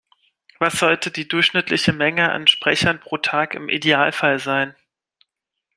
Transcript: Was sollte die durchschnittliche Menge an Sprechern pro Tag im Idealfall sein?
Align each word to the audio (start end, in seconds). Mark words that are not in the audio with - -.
Was 0.57 0.79
sollte 0.79 1.11
die 1.11 1.27
durchschnittliche 1.27 1.93
Menge 1.93 2.31
an 2.31 2.47
Sprechern 2.47 2.99
pro 2.99 3.17
Tag 3.19 3.53
im 3.53 3.69
Idealfall 3.69 4.39
sein? 4.39 4.75